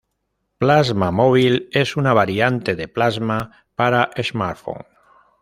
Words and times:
Plasma 0.57 1.11
Móvil 1.11 1.69
es 1.73 1.95
una 1.95 2.11
variante 2.15 2.75
de 2.75 2.87
Plasma 2.87 3.63
para 3.75 4.09
'smartphones'. 4.17 4.87